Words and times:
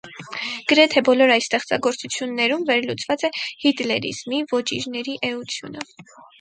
Գրեթե 0.71 1.03
բոլոր 1.09 1.33
այս 1.35 1.47
ստեղծագործություններում 1.49 2.65
վերլուծված 2.71 3.29
է 3.31 3.33
հիտլերիզմի 3.67 4.43
ոճիրների 4.59 5.19
էությունը։ 5.33 5.89